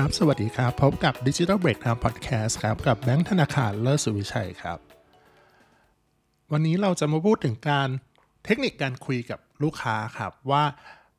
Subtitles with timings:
[0.00, 4.78] ครับ สวัสดีครับ พบกับ Digital Break Time Podcast ครับกับแบงค์ธนาคารเลิศสุวิชัยครับ
[6.52, 7.88] วันนี้เราจะมาพูดถึงการ
[8.44, 10.64] เทคนิคการคุยกับลูกค้าครับ ว่า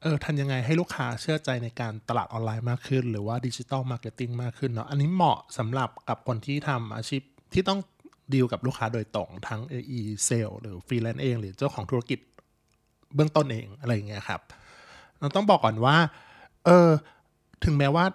[0.02, 7.22] เออทำยังไงให้ลูกค้าเชื่อใจในการตลาดออนไลน์มากขึ้น หรือว่าดิจิ t a ลมาร์เก็ตติ้งมากขึ้นเนาะอันนี้เหมาะสำหรับกับคนที่ทำอาชีพ
[7.54, 7.80] ที่ต้อง
[8.34, 12.20] ดีลกับลูกค้าโดยตรงทั้ง AE Sale หรือฟรีแลนซ์เอง หรือเจ้าของธุรกิจ
[13.16, 14.42] เบื้องต้นเองอะไรอย่างเงี้ยครับ
[15.20, 15.98] เราต้องบอกก่อนว่า
[16.66, 16.90] เออ
[17.66, 18.06] ถึงแม้ว่า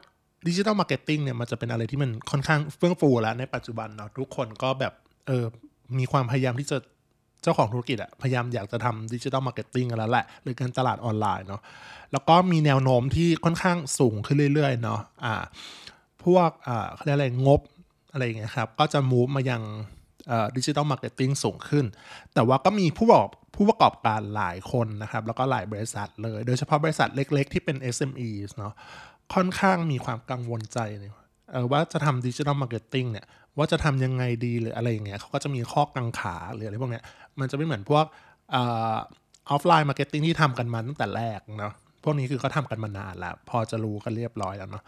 [0.49, 4.93] digital marketing เนี่ยมันจะเป็นอะไรที่มันค่อนข้างเฟื่องฟูแล้วในปัจจุบันเนาะทุกคนก็แบบ
[5.27, 5.45] เออ
[5.99, 6.79] มีความพยายามที่จะ
[7.43, 11.63] เจ้าของธุรกิจอะพยายามอยากจะทำ digital marketing กันแล้วแหละ หรือการตลาดออนไลน์เนาะ
[12.13, 15.35] แล้วก็มีแนวโน้มที่ค่อนข้างสูงขึ้นเรื่อยๆเนาะอ่า
[16.25, 17.61] พวกอ่าเขาเรียกอะไรงบ
[18.13, 19.63] อะไรอย่างเงี้ยครับ ก็จะ move มายัง
[20.57, 21.85] digital marketing สูงขึ้น
[22.35, 28.74] แต่ว่าก็มีผู้บอกผู้ประกอบการหลายคนนะครับ แล้วก็หลายบริษัทเลย โดยเฉพาะบริษัทเล็กๆ ที่เป็น SME เนาะ
[29.35, 31.15] ค่อนข้างมีความกังวลใจเนี่ย
[31.73, 33.27] ว่าจะทำ digital marketing เนี่ย
[33.59, 37.05] ว่าจะทำยังไงดีหรืออะไรอย่างเงี้ยเขาก็จะมีข้อกังขาหรืออะไรพวกเนี้ย
[37.41, 38.05] มันจะไม่เหมือนพวก
[38.55, 44.85] offline marketing ที่ทำกันมาตั้งแต่แรกเนาะพวกนี้คือเขาทำกันมานานแล้ว พอจะรู้กันเรียบร้อยแล้วเนาะ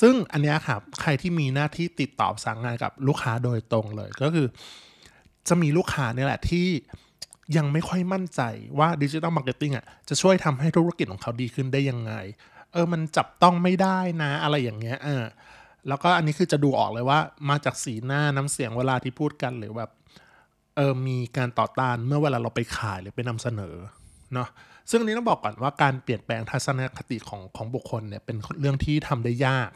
[0.00, 4.46] ซึ่งอันนี้ครับใครที่มีหน้าที่ติดต่อสั่งงานกับลูกค้าโดยตรงเลยก็คือ
[5.48, 6.66] จะมีลูกค้าเนี่ยแหละที่
[7.56, 8.40] ยังไม่ค่อยมั่นใจ
[8.78, 12.12] ว่า digital marketing อะจะช่วยทำให้ธุรกิจของเขาดีขึ้นได้ยังไง
[12.76, 15.24] เออมันจับต้องไม่ได้นะอะไรอย่างเงี้ยเออ
[15.88, 17.18] แล้วก็อันนี้คือจะดูออกเลยว่า
[17.50, 19.90] มาจากสีหน้าน้ำเสียงเวลาที่พูดกันหรือแบบ
[20.76, 23.74] เออมีการต่อต้านเมื่อเวลาเราไปขายหรือไปนำเสนอ
[24.34, 24.48] เนาะ
[24.90, 29.70] ซึ่งอันนี้ต้องบอกก่อนว่าการเปลี่ยนแปลงทัศนคติของของบุคคลเนี่ยเป็นเรื่องที่ทำได้ยาก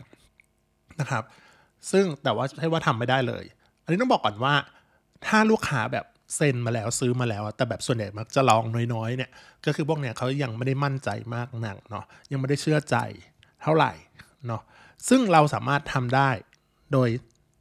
[1.01, 1.25] นะครับ
[1.91, 3.45] ซึ่งแต่ว่าใช่ว่าทำไม่ได้เลย
[3.83, 4.55] อันนี้ต้องบอกก่อนว่า
[5.27, 8.64] ถ้าลูกค้าแบบ เซ็นมาแล้วซื้อมาแล้วแต่แบบส่วนใหญ่มักจะลอง
[8.95, 9.31] น้อยๆเนี่ย
[9.67, 12.97] ก็คือพวกเนี้ยเขายังไม่ได้มั่นใจมากนักเนาะยังไม่ได้เชื่อใจ
[13.62, 13.92] เท่าไหร่
[14.47, 14.62] เนาะ
[15.09, 16.31] ซึ่งเราสามารถทำได้
[16.93, 17.09] โดย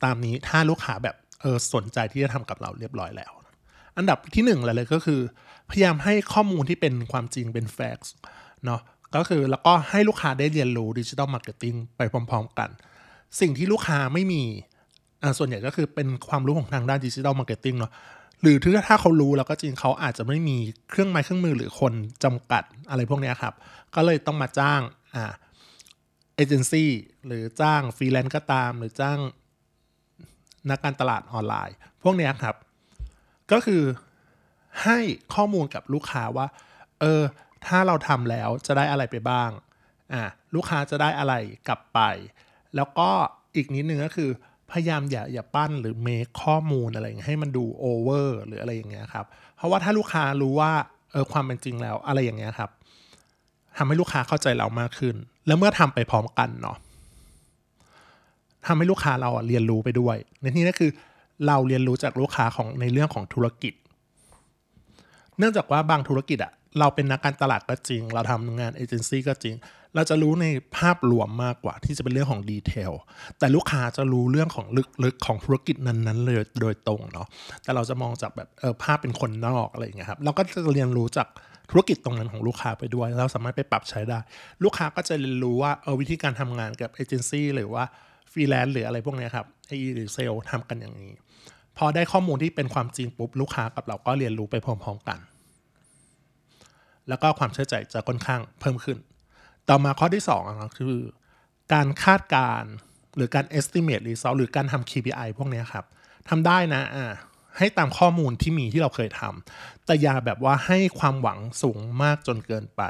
[0.03, 3.31] ตามนี้ถ้าลูกค้าแบบเออสนใจที่จะทำกับเราเรียบร้อยแล้ว
[3.97, 5.21] อันดับที่หนึ่งเลยก็คือ
[5.69, 8.13] พยายามให้ข้อมูลที่เป็นความจริงเป็นแฟกซ์
[8.65, 8.81] เนาะ
[9.15, 12.69] ก็คือแล้วก็ให้ลูกค้าได้เรียนรู้ digital marketing ไปพร้อม ๆ กัน
[13.39, 14.43] สิ่งที่ลูกค้าไม่มี
[15.23, 17.91] อ่าส่วนใหญ่ก็คือเป็นความรู้ของทางด้าน digital marketing เนาะ
[18.41, 18.57] หรือ
[18.87, 20.57] ถ้าเขารู้แล้วก็จริงเขาอาจจะไม่มี
[20.89, 23.53] เครื่องไม้เครื่องมือหรือคนจำกัดอะไรพวกนี้ครับ
[23.95, 24.81] ก็เลยต้องมาจ้าง
[25.15, 25.25] อ่า
[26.35, 26.91] เอเจนซี่
[27.27, 29.19] หรือจ้างฟรีแลนซ์ก็ตาม หรือจ้าง
[30.69, 32.55] นักการตลาดออนไลน์ พวกนี้ครับ
[33.51, 33.83] ก็คือ
[34.83, 34.99] ให้
[35.33, 36.47] ข้อมูลกับลูกค้าว่า
[36.99, 37.21] เออ
[37.65, 39.49] ถ้าเราทำแล้วจะได้อะไรไปบ้าง
[40.13, 40.23] อ่า
[40.55, 41.33] ลูกค้าจะได้อะไร
[41.67, 41.99] กลับไป
[42.75, 43.09] แล้วก็
[43.55, 44.29] อีกนิดนึงก็คือ
[44.71, 49.25] พยายามอย่าอย่าปั้นหรือเมคข้อมูลอะไรให้มันดูโอเวอร์หรืออะไรอย่างเงี้ยครับ
[49.55, 50.71] เพราะว่าถ้าลูกค้ารู้ว่า
[51.11, 52.69] เออความเป็นจริงแล้วอะไรอย่างเงี้ยครับ
[53.77, 55.15] ทำให้ลูกค้าเข้าใจเรามากขึ้น
[55.47, 56.77] แล้วเมื่อทำไปพร้อมกันเนาะ
[58.65, 60.91] ทำให้ลูกค้าเราเรียนรู้ไปด้วย ในที่นี้คือ
[61.47, 63.73] เราเรียนรู้จากลูกค้าของในเรื่องของธุรกิจ
[65.37, 69.55] เนื่องจากว่าบางธุรกิจอะเราเป็นนักการตลาดก็จริง เราทำงานเอเจนซี่ก็จริง
[69.95, 70.45] เราจะรู้ใน
[70.77, 72.91] ภาพรวมมากกว่าที่จะเป็นเรื่องของดีเทล
[73.39, 74.65] แต่ลูกค้าจะรู้เรื่องของ
[75.03, 77.27] ลึกๆของธุรกิจนั้นๆเลยโดยตรงเนาะ
[77.63, 81.27] แต่เราจะมองจากแบบเออภาพเป็นคนนอกอะไรอย่างเงี้ยครับเราก็จะเรียนรู้จาก
[81.71, 84.19] ธุรกิจตรงนั้นของลูกค้าไปด้วย เราสามารถไปปรับใช้ได้
[84.63, 87.83] ลูกค้าก็จะเรียนรู้ว่าเออวิธีการทำงานกับเอเจนซี่หรือว่า
[88.31, 91.13] ฟรีแลนซ์หรืออะไรพวกนี้ครับ AE หรือเซลทำกันอย่างนี้
[91.77, 95.19] พอได้ข้อมูลที่เป็นความจริงปุ๊บลูกค้ากับเราก็เรียนรู้ไปพร้อมๆกัน
[97.09, 98.97] แล้วก็ความเชื่อใจจะค่อนข้างเพิ่มขึ้น
[99.69, 100.97] ต่อมาข้อที่2นะคือ
[101.73, 102.63] การคาดการ
[103.15, 105.85] หรือการ estimate result หรือการทำ KPI พวกนี้ครับ
[106.29, 107.13] ทำได้นะอ่า
[107.57, 112.81] ให้ตามข้อมูลที่มีที่เราเคยทำแต่อย่าแบบว่าให้ความหวังสูงมากจนเกินไป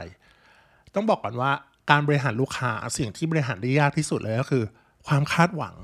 [0.94, 1.52] ต้องบอกก่อนว่า
[1.92, 4.64] การบริหารลูกค้าสิ่งที่บริหารได้ยากที่สุดเลยก็คือ
[5.08, 5.76] ความคาดหวัง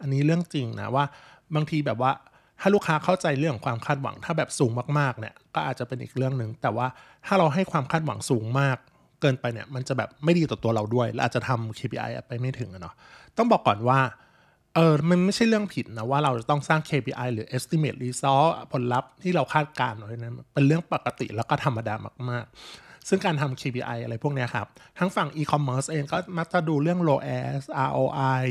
[0.00, 1.04] อันนี้เรื่องจริงนะว่า
[1.54, 2.12] บางทีแบบว่า
[2.60, 6.86] ถ้าลูกค้าเข้าใจเรื่องความคาดหวัง ถ้าแบบสูงมากๆเนี่ยก็อาจจะเป็นอีกเรื่องหนึ่งแต่ว่า
[7.26, 8.78] ถ้าเราให้ความคาดหวังสูงมาก
[9.22, 12.94] เกินไปเนี่ยมันจะแบบไม่ดีต่อตัวเราด้วย และอาจจะทำ KPI ไปไม่ถึงเนาะ
[13.36, 14.00] ต้องบอกก่อนว่า
[14.74, 21.94] เออมันไม่ใช่เรื่องผิดนะว่าเราจะต้องสร้าง KPI หรือ estimate result ผลลัพธ์ที่เราคาดการณ์ไว้นั้นเป็นเรื่องปกติแล้วก็ธรรมดา
[22.30, 24.66] มากๆ ซึ่งการทำ KPI อะไรพวกนี้ครับ
[24.98, 28.44] ทั้งฝั่ง e-commerce เองก็มักจะดูเรื่อง ROAS ROI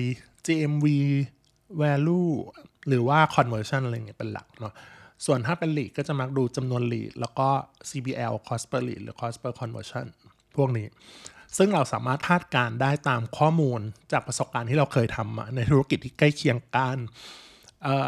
[0.45, 0.85] GMV
[1.81, 2.31] value
[2.87, 4.73] หรือว่า conversion อะไรเงี้ยเป็นหลักเนาะ
[5.25, 7.47] ส่วนถ้าเป็น lead ก็จะมักดูจำนวน lead แล้วก็
[7.89, 10.07] CPL cost per lead หรือ cost per conversion
[10.57, 10.87] พวกนี้
[11.57, 13.81] ซึ่งเราสามารถคาดการได้ตามข้อมูล
[14.11, 16.97] จากประสบการณ์ที่เราเคยทำในธุรกิจที่ใกล้เคียงกัน
[17.83, 18.07] เออ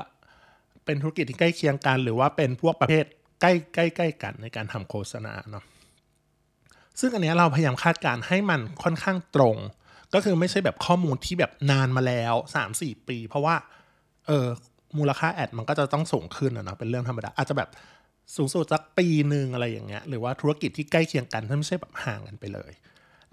[0.86, 3.06] เป็นธุรกิจที่ใกล้เคียงกัน หรือว่าเป็นพวกประเภท
[3.42, 5.64] ใกล้ใกล้ใกล้กันในการทำโฆษณาเนาะ
[7.00, 9.58] ซึ่งอันนี้เราพยายามคาดการให้มันค่อนข้างตรง
[10.14, 13.56] ก็คือไม่ใช่แบบข้อมูลที่แบบนานมาแล้วสามสี่ปี เพราะว่า
[14.28, 14.48] เออ
[14.98, 17.70] มูลค่าแอดมันก็จะต้องสูงขึ้นนะเนาะเป็นเรื่องธรรมดาอาจจะแบบ
[18.36, 22.72] สูงสุดสักปีหนึ่งอะไรอย่างเงี้ยหรือว่าธุรกิจที่ใกล้เคียงกันถ้าไม่ใช่แบบห่างกันไปเลย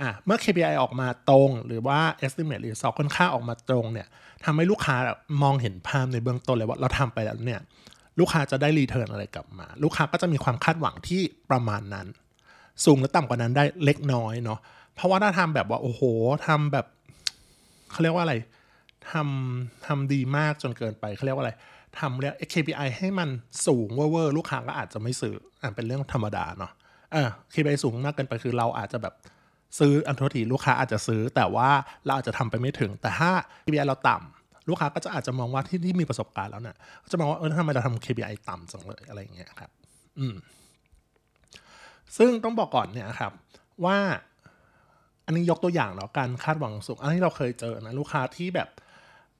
[0.00, 4.06] อะเมื่อ KPI ออกมาตรง หรือว่า estimate หรือ result ค่อนข้างออกมาตรงเนี่ย
[4.44, 4.96] ทำให้ลูกค้า
[5.42, 7.60] มองเห็นภาพในเบื้องต้นเลยว่าเราทำไปแล้วเนี่ย
[8.18, 12.06] ลูกค้าจะได้รีเทิร์นอะไรกลับมา ลูกค้าก็จะมีความคาดหวังที่ประมาณนั้น
[12.84, 14.58] สูงหรือต่ำกว่านั้นได้เล็กน้อยเนาะ
[14.94, 16.02] เพราะว่าถ้าทำแบบว่าโอ้โห
[16.46, 16.86] ทำแบบ
[17.90, 18.34] เขาเรียกว่าอะไร
[19.10, 21.52] ทำทำดีมากจนเกินไปเขาเรียกว่าอะไร
[21.98, 23.28] ทำเรียก KPI ให้มัน
[23.66, 26.72] สูงเวอร์ลูกค้าก็อาจจะไม่ซื้ออ่าเป็นเรื่องธรรมดาเนาะ
[27.12, 29.14] เออ KPI สูงมากเกินไปคือเราอาจจะแบบ
[29.78, 31.68] ซื้ออันททีลูกค้าอาจจะซื้อ แต่ว่า
[32.04, 33.30] เราอาจจะทำไปไม่ถึง แต่ถ้า
[33.64, 39.70] KPI เราต่ำลูกค้าก็จะอาจจะมองว่าที่ที่มีประสบการณ์แล้วเนี่ยก็จะมองว่าเออทำไมเราทำ KPI ต่ำจังเลยอะไรอย่างเงี้ยครับ
[40.18, 40.34] อืม
[42.16, 43.32] ซึ่งต้องบอกก่อนเนี่ยครับ
[43.84, 43.98] ว่า
[45.26, 48.68] อันนี้ยกตัวอย่างเนาะการคาดหวังสูง อันนี้เราเคยเจอนะลูกค้าที่แบบ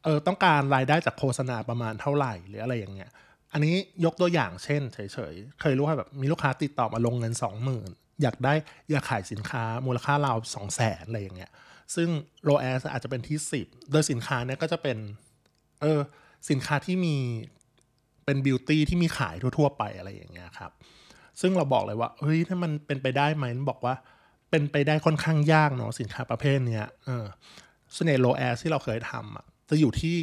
[0.05, 3.11] เออต้องการรายได้จากโฆษณาประมาณเท่าไหร่หรืออะไรอย่างเงี้ย
[3.53, 3.75] อันนี้
[4.05, 4.99] ยกตัวอย่างเช่นเฉ
[5.33, 7.91] ยๆ เคยรู้ว่าแบบมีลูกค้าติดต่อมาลงเงินสองหมื่น
[8.23, 8.55] อยากได้
[8.91, 11.51] อยากขายสินค้ามูลค่าราวสองแสนอะไรอย่างเงี้ย
[11.95, 12.09] ซึ่ง
[12.45, 14.99] โลแอสอาจจะเป็นที่สิบโดยสินค้าเนี่ยก็จะเป็น
[15.81, 16.01] เออ
[16.51, 17.17] สินค้าที่มี
[18.25, 20.71] เป็นบิวตี้ที่มีขายทั่วๆ ไปอะไรอย่างเงี้ยครับ
[21.41, 23.95] ซึ่งเราบอกเลยว่าเฮ้ยถ้ามันเป็นไปได้ไหมบอกว่า
[24.51, 27.25] เป็นไปได้ค่อนข้างยากเนาะสินค้าประเภทเนี้ยเออ
[27.95, 30.17] ส่วนใหญ่โลแอสที่เราเคยทำอะ จะอยู่ที่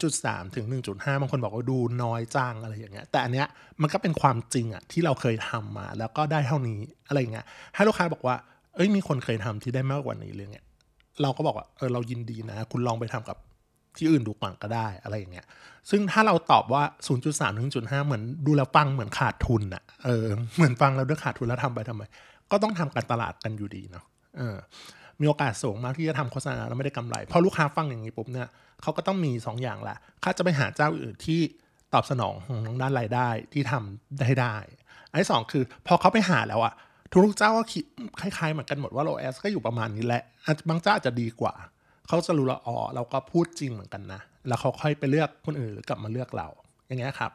[0.00, 3.46] 0.3 ถึง 1.5 บางคนบอกว่าดูน้อยจังอะไรอย่างเงี้ย แต่อันเนี้ย
[3.82, 8.36] มันก็เป็นความจริงอะที่เราเคยทำมา แล้วก็ได้เท่านี้อะไรเงี้ย ให้ลูกค้าบอกว่า
[8.74, 10.64] เอ้ยมีคนเคยทำที่ได้มากกว่านี้เลยเนี่ย
[11.22, 13.36] เราก็บอกว่า เออเรายินดีนะ คุณลองไปทำกับ
[13.98, 15.46] ที่อื่นดูก่อนก็ได้อะไรอย่างเงี้ย
[15.90, 16.82] ซึ่งถ้าเราตอบว่า
[17.20, 20.26] 0.3ถึง0.5 เหมือนดูแล้วฟังเหมือนขาดทุนอะเออ
[20.56, 22.02] เหมือนฟังแล้วด้วยขาดทุนแล้วทำไปทำไม
[22.50, 24.04] ก็ต้องทำการตลาดกันอยู่ดีเนาะ
[24.36, 24.56] เออ
[25.20, 28.48] มีโอกาสสูงมากที่จะทำโฆษณาแล้วไม่ได้กำไรพอลูกค้าฟังอย่างนี้ปุ๊บเนี่ย
[28.82, 31.40] เขาก็ต้องมี2ออย่างละเขาจะไปหาเจ้าอื่นที่
[31.94, 32.34] ตอบสนอง
[32.66, 34.54] ของด้านรายได้ที่ทำได้ได้
[35.10, 36.74] อันที่สองคือพอเขาไปหาแล้วอะ
[37.12, 37.84] ทุกเจ้าก็คิด
[38.20, 40.22] คล้ายๆเหมือนกันหมดว่าโลเอสก็อยู่ประมาณนี้แหละ
[40.68, 41.54] บางเจ้าอาจจะดีกว่า
[42.08, 46.48] เขาจะรู้ละอ๋อเราก็พูดจริงเหมือนกันนะ แล้วเขาค่อยไปเลือกคนอื่นหรือกลับมาเลือกเรา
[46.86, 47.30] อย่างเงี้ยครับ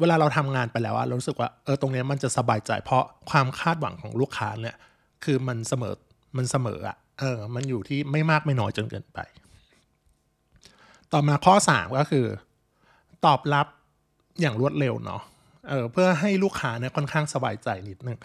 [0.00, 4.76] เวลาเราทำงานไปแล้วอะเรารู้สึกว่าเออตรงนี้มันจะสบายใจเพราะความคาดหวังของลูกค้าเนี่ย
[5.24, 5.94] คือมันเสมอ
[6.36, 9.18] มันเสมออะ เออมันอยู่ที่ไม่มากไม่น้อยจนเกินไป
[11.12, 12.26] ต่อมาข้อ 3 ก็คือ
[13.26, 13.66] ตอบรับ
[14.40, 15.22] อย่างรวดเร็วเนาะ
[15.68, 18.18] เออเพื่อให้ลูกค้าเนี่ยค่อนข้างสบายใจนิดนึง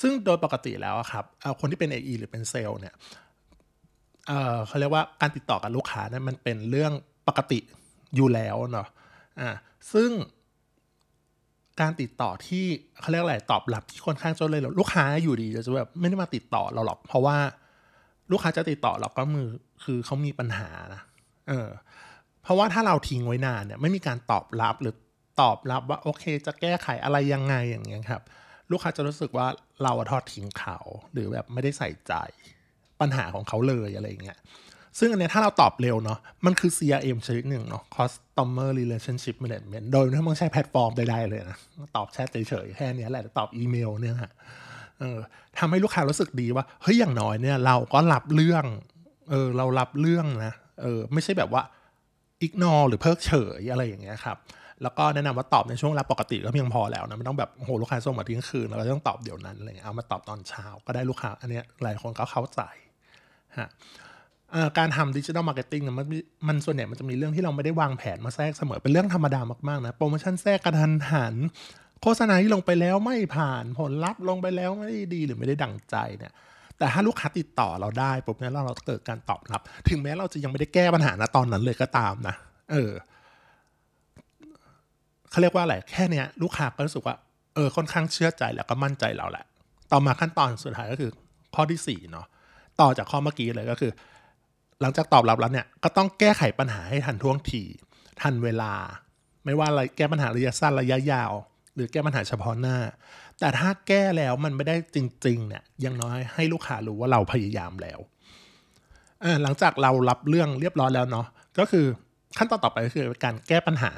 [0.00, 1.24] ซึ่งโดยปกติแล้วครับ
[1.60, 2.94] คนที่เป็น AE หรือเป็นเซลล์เนี่ย
[4.28, 6.92] เออเขาเรียกว่าการติดต่อกับลูกค้าเนี่ยมันเป็นเรื่อง
[7.28, 7.58] ปกติ
[8.16, 8.88] อยู่แล้วเนาะ
[9.40, 9.48] อ่า
[9.92, 10.10] ซึ่ง
[11.80, 12.64] การติดต่อที่
[13.00, 17.36] เขาเรียกอะไรตอบรับที่ค่อนข้างจนเลยลูกค้าอยู่ดีจะแบบไม่ได้มาติดต่อเราหรอก เพราะว่า
[18.32, 19.48] ลูกค้าจะติดต่อเราก็มือ
[19.84, 21.00] คือเขามีปัญหานะ
[21.48, 21.68] เออ
[22.42, 24.94] เพราะว่าถ้าเราทิ้งไว้นานเนี่ยไม่มีการตอบรับหรือ
[25.40, 28.22] ตอบรับว่าโอเค จะแก้ไขอะไรยังไงอย่างเงี้ยครับ
[28.70, 29.46] ลูกค้าจะรู้สึกว่า
[29.82, 30.78] เราทอดทิ้งเขา
[31.12, 32.12] หรือแบบไม่ได้ใส่ใจ
[33.00, 34.38] ปัญหาของเขาเลยอะไรเงี้ย
[34.98, 41.58] ซึ่งอันนี้ถ้าเราตอบเร็วเนาะมันคือ CRM ชนิดหนึ่งเนาะ Customer Relationship Management โดยไม่ต้องใช้แพลตฟอร์มใดๆเลยนะ
[41.96, 44.32] ตอบแชทเฉยๆแค่นี้แหละ ตอบอีเมลเนี่ยฮะ
[45.02, 45.18] เออ
[45.58, 48.64] ทำให้ลูกค้ารู้สึกดีว่าเฮ้ยอย่างน้อยเนี่ยเราก็รับเรื่อง
[49.30, 51.62] เออเรารับเรื่องนะเออไม่ใช่แบบว่า
[52.42, 54.36] ignore หรือเพิกเฉยอะไรอย่างเงี้ยครับ
[54.82, 62.60] แล้วก็แนะนำว่าตอบในช่วงเวลาปกติก็เพียงพอแล้วนะไม่ต้องแบบโหลูกค้าส่งมาเที่ยงคืนเราต้องตอบเดี๋ยวนั้นอะไรเงี้ยเอามาตอบตอนเช้าก็ได้ลูกค้าอันเนี้ยหลายคนก็เข้าใจ
[63.58, 63.68] ฮะ
[64.78, 66.06] การทำ digital marketing มัน
[66.48, 71.34] มันส่วนใหญ่มันจะมีเรื่องที่เราไม่ได้วางแผนมาแทรกเสมอเป็นเรื่องธรรมดามากๆนะโปรโมชั่นแทรกกระทันหัน
[72.02, 76.32] โฆษณาที่ลงไปแล้วไม่ผ่านผลลัพธ์ลงไปแล้วไม่ได้ดีหรือไม่ได้ดังใจเนี่ย
[76.78, 82.34] แต่ถ้าลูกค้าติดต่อเราได้ปุ๊บเนี่ยเราเกิดการตอบรับ ถึงแม้เราจะยังไม่ได้แก้ปัญหาณตอนนั้นเลยก็ตามนะ
[82.72, 82.92] เออ
[85.30, 87.16] เขาเรียกว่าอะไรแค่เนี้ย ลูกค้าก็รู้สึกว่า
[87.54, 89.44] เออค่อนข้างเชื่อใจแล้วก็มั่นใจเราแหละ
[89.92, 91.10] ต่อมาขั้นตอนสุดท้ายก็คือ
[91.54, 92.26] ข้อที่สี่เนาะ
[92.80, 93.92] ต่อจากข้อเมื่อกี้เลยก็คือ
[94.80, 97.62] หลังจากตอบรับแล้วเนี่ย ก็ต้องแก้ไขปัญหาให้ทันท่วงที
[98.20, 98.72] ทันเวลา
[99.44, 101.32] ไม่ว่าอะไรแก้ปัญหาระยะสั้นระยะยาว
[101.74, 102.78] หรือแก้ปัญหาเฉพาะหน้า
[103.40, 107.98] แต่ถ้าแก้แล้วมันไม่ได้จริงๆเนี่ยยังน้อยให้ลูกค้ารู้ว่าเราพยายามแล้ว
[109.42, 111.26] หลังจากเรารับเรื่องเรียบร้อยแล้วเนาะ
[111.58, 111.86] ก็คือ
[112.38, 113.92] ขั้นตอนต่อไปก็คือการแก้ปัญหา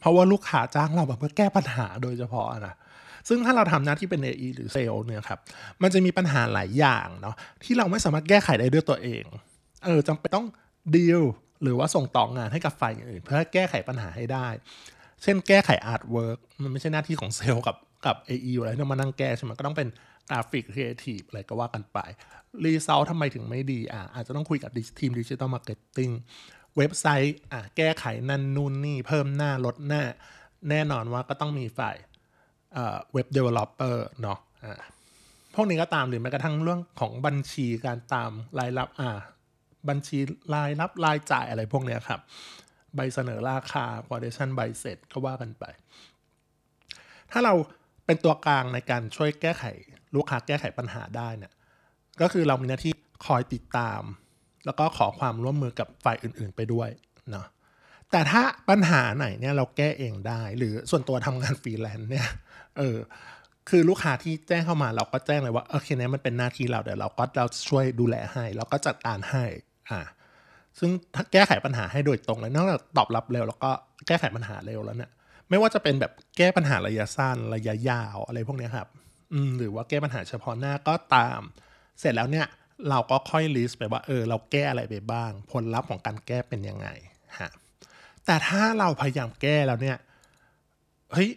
[0.00, 2.74] เพราะว่าลูกค้าจ้างเราแบบเพื่อแก้ปัญหาโดยเฉพาะนะ
[3.28, 5.38] ซึ่งถ้าเราทำหน้าที่เป็น AE หรือเซลล์เนี่ยครับ
[5.82, 9.24] มันจะมีปัญหาหลายอย่างเนาะที่เราไม่สามารถแก้ไขได้ด้วยตัวเอง
[9.84, 10.46] เออจำเป็นต้อง
[10.94, 11.22] ดีล
[11.62, 14.48] หรือว่าส่งต่องานให้กับฝ่ายอื่น เพื่อแก้ไขปัญหาให้ได้
[15.22, 19.88] เช่นแก้ไข artwork มันไม่ใช่หน้าที่ของเซลล์กับกับ AE อยู่แล้วที่มานั่งแก้ใช่ไหมก็ต้องเป็น
[20.30, 21.98] กราฟิกครีเอทีฟอะไรก็ว่ากันไป
[22.64, 26.10] รีเซลล์ทำไมถึงไม่ดีอะอาจจะต้องคุยกับทีม digital marketing
[26.76, 30.02] เว็บไซต์อะแก้ไขนั่นนู่นนี่เพิ่มหน้าลดหน้า
[30.70, 31.96] แน่นอนว่าก็ต้องมีฝ่าย
[33.12, 34.80] web developer เนาะอ่า
[35.54, 39.18] พวกนี้ก็ตามหรือแม้กระทั่งเรื่องของบัญชีการตามรายรับอ่า
[39.88, 40.18] บัญชี
[40.54, 42.20] รายรับรายจ่ายอะไรพวกเนี้ยครับ
[42.96, 45.64] ใบเสนอราคา q u a d a t i o n ใบเสร็จก็ว่ากันไป
[47.32, 47.54] ถ้าเรา
[48.06, 49.64] เป็นตัวกลางในการช่วยแก้ไข
[50.14, 51.52] ลูกค้าแก้ไขปัญหาได้เนี่ย
[52.20, 52.92] ก็คือเรามีหน้าที่
[53.26, 54.02] คอยติดตาม
[54.66, 56.90] แล้วก็ขอความร่วมมือกับฝ่ายอื่นๆไปด้วย
[57.30, 57.46] เนาะ
[58.10, 62.28] แต่ถ้าปัญหาไหนเนี่ยเราแก้เองได้ หรือส่วนตัวทำงานฟรีแลนซ์เนี่ย
[62.78, 62.96] เออ
[63.68, 69.44] คือลูกค้าที่แจ้งเข้ามาเราก็แจ้งเลยว่าโอเคเนี่ยมันเป็นหน้าที่เราเดี๋ยวเราก็เราช่วยดูแลให้ เราก็จัดการให้
[69.90, 70.00] อ่า
[70.78, 73.70] ซึ่งถ้าแก้ไขปัญหาให้โดยตรงเลยนอกจากตอบรับเร็วแล้วก็
[74.06, 75.10] แก้ไขปัญหาเร็วแล้วเนี่ย
[75.48, 78.88] ไม่ว่าจะเป็นแบบแก้ปัญหาระยะสั้นระยะยาวอะไรพวกนี้ครับ
[79.32, 81.40] อืมหรือว่าแก้ปัญหาเฉพาะหน้าก็ตาม
[82.00, 82.46] เสร็จแล้วเนี่ย
[82.90, 86.88] เราก็ค่อยลิสต์ไปว่าเออเราแก้อะไรไปบ้าง ผลลัพธ์ของการแก้เป็นยังไง
[87.38, 87.50] ฮะ
[88.26, 89.96] แต่ถ้าเราพยายามแก้แล้วเนี่ย
[91.12, 91.30] เฮ้ย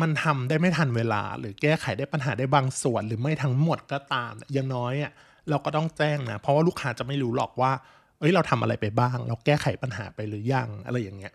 [0.00, 5.12] มันทำได้ไม่ทันเวลา หรือแก้ไขได้ปัญหาได้บางส่วน หรือไม่ทั้งหมดก็ตามอย่างน้อยอะ
[5.50, 7.72] เราก็ต้องแจ้งนะเพราะว่าลูกค้าจะไม่รู้หรอกว่า
[8.18, 11.32] เอ้ยเราทำอะไรไปบ้าง เราแก้ไขปัญหาไปหรือยังอะไรอย่างเงี้ย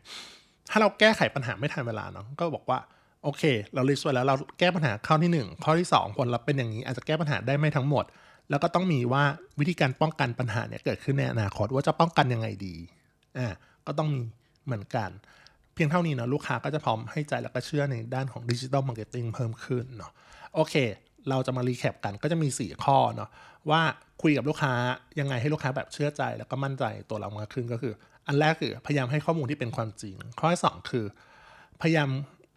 [0.70, 2.80] ถ้าเราแก้ไขปัญหาไม่ทันเวลาเนาะก็บอกว่า
[3.24, 8.06] โอเค เราลิสต์ไว้แล้วเราแก้ปัญหาข้อที่ 1 ข้อที่ 2 ผลลัพธ์เป็นอย่างนี้ อาจจะแก้ปัญหาได้ไม่ทั้งหมด
[8.50, 9.24] แล้วก็ต้องมีว่า
[9.60, 12.75] วิธีการป้องกันปัญหาเนี่ยเกิดขึ้นในอนาคตว่าจะป้องกันยังไงดี
[13.38, 13.48] อ่า
[13.88, 14.22] ก็ต้องมี
[14.66, 15.10] เหมือนกัน
[15.74, 20.12] เพียงเท่านี้เนาะลูกค้าก็จะพร้อมให้ใจแล้วก็เชื่อในด้านของดิจิ t a ลมาร์เก็ตติ้งเพิ่มขึ้นเนาะ
[20.56, 20.75] โอเค
[21.30, 23.30] เราจะมา recap กันก็จะมี 4 ข้อเนาะ
[23.72, 23.82] ว่า
[24.22, 24.74] คุยกับลูกค้า
[25.20, 27.93] ยังไงให้ลูกค้าแบบเชื่อใจแล้วก็มั่นใจตัวเรามากขึ้นก็คือ
[28.27, 31.05] อันแรกคือพยายามให้ข้อมูลที่เป็นความจริง ข้อที่สองคือ
[31.82, 32.10] พยายาม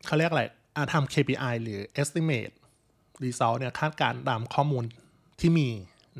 [0.06, 0.44] เขาเรียกอะไร
[0.76, 2.54] อาทำ KPI หรือ estimate
[3.24, 4.84] result เนี่ยคาดการณ์ตามข้อมูล
[5.40, 5.68] ที่มี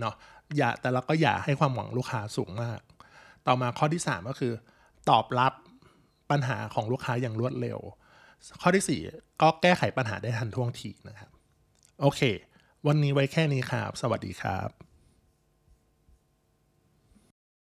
[0.00, 0.14] เนาะ
[0.56, 2.80] อย่าแต่เราก็อย่าให้ความหวังลูกค้าสูงมาก
[3.46, 4.52] ต่อมาข้อที่ 3 ก็คือ
[5.10, 5.52] ตอบรับ
[6.30, 7.78] ปัญหาของลูกค้าอย่างรวดเร็ว
[8.60, 11.30] ข้อที่ 4 ก็แก้ไขปัญหาได้ทันท่วงทีนะครับ
[12.00, 12.20] โอเค
[12.86, 14.85] วันนี้ไว้แค่นี้ครับ สวัสดีครับ